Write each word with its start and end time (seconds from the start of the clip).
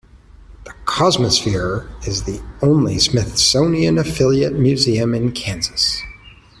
The 0.65 0.71
Cosmosphere 0.87 1.87
is 2.07 2.23
the 2.23 2.41
only 2.63 2.97
Smithsonian 2.97 3.99
affiliate 3.99 4.55
museum 4.55 5.13
in 5.13 5.31
Kansas. 5.31 6.01